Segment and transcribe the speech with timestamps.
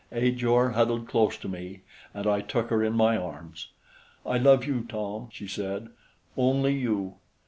[0.11, 3.67] Ajor huddled close to me, and I took her in my arms.
[4.25, 5.89] "I love you, Tom," she said,
[6.35, 7.17] "only you."